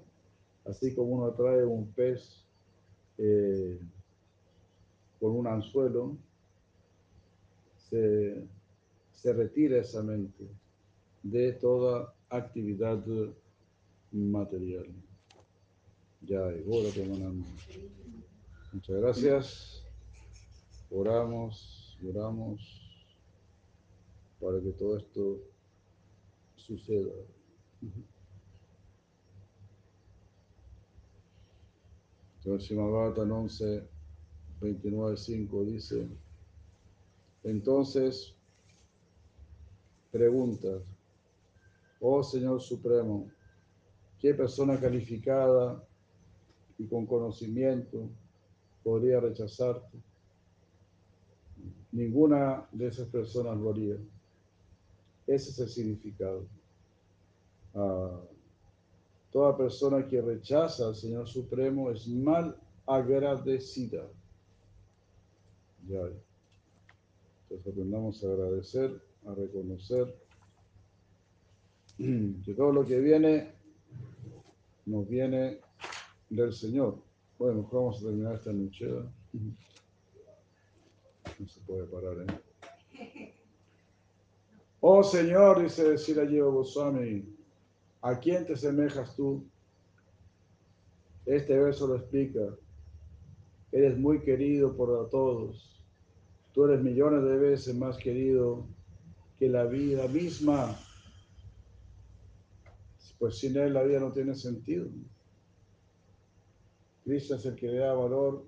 [0.65, 2.45] así como uno atrae un pez
[3.17, 3.79] eh,
[5.19, 6.17] con un anzuelo,
[7.89, 10.45] se, retira esa mente
[11.23, 13.03] de toda actividad
[14.11, 14.85] material.
[16.21, 16.51] Ya,
[18.71, 19.84] Muchas gracias.
[20.89, 22.85] Oramos, oramos
[24.39, 25.41] para que todo esto
[26.55, 27.13] suceda.
[32.37, 33.87] Entonces, Bhagavatam 11,
[34.61, 36.07] 29, 5 dice,
[37.43, 38.35] entonces,
[40.11, 40.81] preguntas,
[41.99, 43.29] oh Señor Supremo,
[44.19, 45.83] ¿qué persona calificada
[46.77, 48.09] y con conocimiento
[48.83, 50.04] podría rechazarte?
[51.95, 53.95] Ninguna de esas personas lo haría.
[55.25, 56.45] Ese es el significado.
[57.73, 58.19] Ah,
[59.31, 64.05] toda persona que rechaza al Señor Supremo es mal agradecida.
[65.87, 66.01] Ya.
[67.43, 70.13] Entonces aprendamos a agradecer, a reconocer
[71.97, 73.53] que todo lo que viene
[74.85, 75.59] nos viene
[76.29, 76.97] del Señor.
[77.39, 78.85] Bueno, vamos a terminar esta noche.
[81.39, 83.33] No se puede parar, ¿eh?
[84.79, 87.25] Oh Señor, dice decir allí Goswami,
[88.01, 89.43] ¿a quién te semejas tú?
[91.25, 92.55] Este verso lo explica.
[93.71, 95.83] Eres muy querido por todos.
[96.53, 98.67] Tú eres millones de veces más querido
[99.37, 100.79] que la vida misma.
[103.17, 104.87] Pues sin él la vida no tiene sentido.
[107.03, 108.45] Cristo es el que le da valor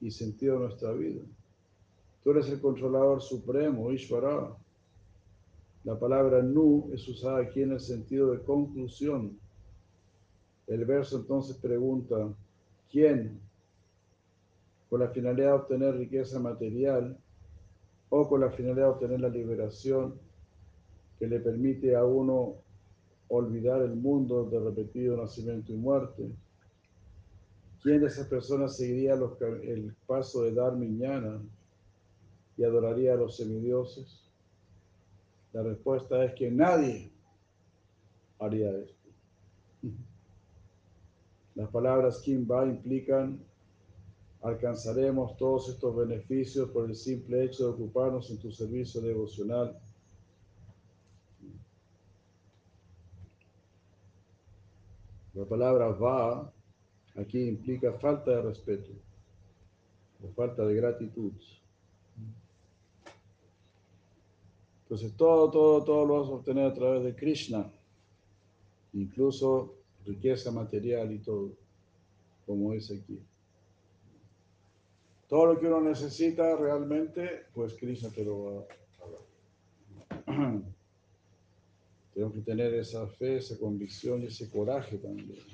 [0.00, 1.22] y sentido a nuestra vida.
[2.26, 4.52] Tú eres el controlador supremo, Ishvara.
[5.84, 9.38] La palabra nu es usada aquí en el sentido de conclusión.
[10.66, 12.34] El verso entonces pregunta,
[12.90, 13.38] ¿quién?
[14.90, 17.16] Con la finalidad de obtener riqueza material
[18.08, 20.18] o con la finalidad de obtener la liberación
[21.20, 22.56] que le permite a uno
[23.28, 26.28] olvidar el mundo de repetido nacimiento y muerte.
[27.84, 31.40] ¿Quién de esas personas seguiría el paso de dar miñana
[32.56, 34.22] y adoraría a los semidioses?
[35.52, 37.10] La respuesta es que nadie
[38.38, 38.94] haría esto.
[41.54, 43.40] Las palabras Kimba implican
[44.42, 49.76] alcanzaremos todos estos beneficios por el simple hecho de ocuparnos en tu servicio devocional.
[55.34, 56.52] La palabra va
[57.16, 58.92] aquí implica falta de respeto
[60.22, 61.32] o falta de gratitud.
[64.96, 67.70] Entonces todo, todo, todo lo vas a obtener a través de Krishna,
[68.94, 69.74] incluso
[70.06, 71.52] riqueza material y todo,
[72.46, 73.20] como dice aquí.
[75.28, 80.62] Todo lo que uno necesita realmente, pues Krishna te lo va a dar.
[82.14, 85.44] Tenemos que tener esa fe, esa convicción y ese coraje también.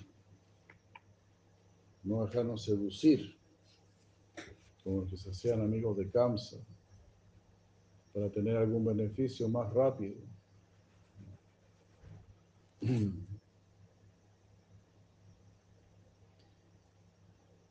[2.05, 3.35] No dejarnos seducir,
[4.85, 6.59] como los que se hacían amigos de Kamsa
[8.13, 10.17] para tener algún beneficio más rápido.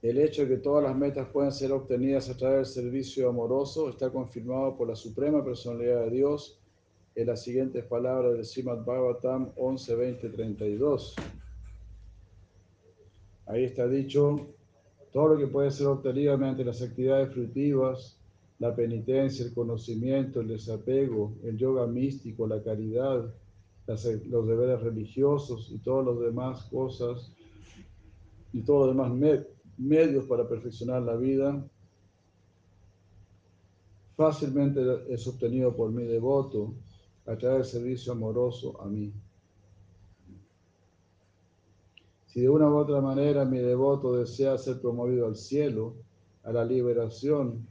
[0.02, 3.88] El hecho de que todas las metas pueden ser obtenidas a través del servicio amoroso
[3.88, 6.60] está confirmado por la Suprema Personalidad de Dios
[7.14, 11.16] en las siguientes palabras del Srimad Bhagavatam 11, 20, 32.
[13.46, 14.48] Ahí está dicho,
[15.12, 18.21] todo lo que puede ser obtenido mediante las actividades fruitivas,
[18.62, 23.34] la penitencia, el conocimiento, el desapego, el yoga místico, la caridad,
[23.88, 27.34] los deberes religiosos y todas las demás cosas
[28.54, 29.42] y todos los demás
[29.80, 31.68] medios para perfeccionar la vida,
[34.16, 36.76] fácilmente es obtenido por mi devoto
[37.26, 39.12] a través del servicio amoroso a mí.
[42.28, 45.96] Si de una u otra manera mi devoto desea ser promovido al cielo,
[46.44, 47.68] a la liberación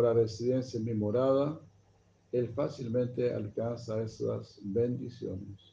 [0.00, 1.60] a la residencia en mi morada,
[2.32, 5.72] él fácilmente alcanza esas bendiciones.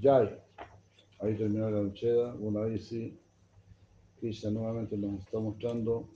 [0.00, 0.36] Yay.
[1.20, 2.34] Ahí terminó la nocheda.
[2.34, 3.16] Bueno, ahí sí.
[4.18, 6.08] Krishna nuevamente nos está mostrando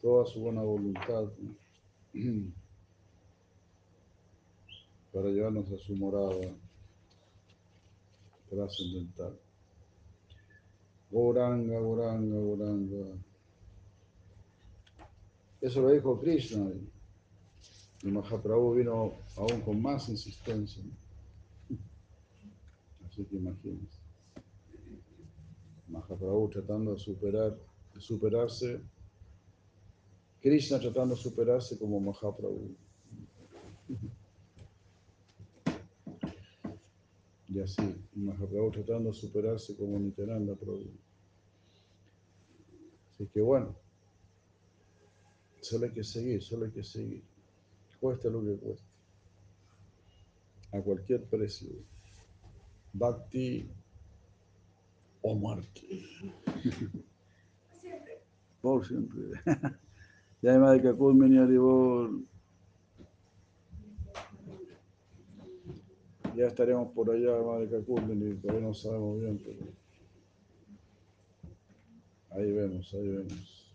[0.00, 1.28] toda su buena voluntad
[5.12, 6.34] para llevarnos a su morada
[8.56, 9.38] trascendental.
[11.10, 13.16] Goranga, Goranga, Goranga.
[15.60, 16.70] Eso lo dijo Krishna.
[18.02, 20.82] Y Mahaprabhu vino aún con más insistencia.
[23.06, 23.98] Así que imagínense.
[25.88, 27.56] Mahaprabhu tratando de superar,
[27.94, 28.80] de superarse.
[30.40, 32.74] Krishna tratando de superarse como Mahaprabhu.
[37.48, 40.90] Y así, Mahaprabhu tratando de superarse como Nityananda Prabhu.
[43.10, 43.74] Así que bueno,
[45.60, 47.22] solo hay que seguir, solo hay que seguir.
[48.00, 48.86] Cuesta lo que cueste.
[50.72, 51.70] A cualquier precio.
[52.92, 53.68] Bhakti
[55.22, 56.04] o muerte.
[57.80, 58.22] Siempre.
[58.60, 59.22] Por siempre.
[60.42, 61.16] Ya hay más de Kakul
[66.36, 69.58] Ya estaremos por allá, de Kakul, todavía no sabemos bien, pero.
[72.30, 73.72] Ahí vemos, ahí vemos.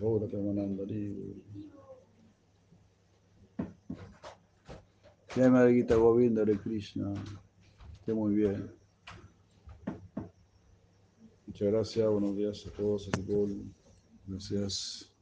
[0.00, 0.78] Ahora te mandan
[5.36, 7.12] Ya me Gita Govinda de Krishna.
[8.00, 8.70] Esté muy bien.
[11.46, 13.10] Muchas gracias, buenos días a todos, a
[14.26, 15.15] Gracias.